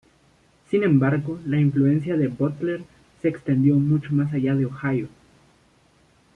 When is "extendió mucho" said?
3.27-4.11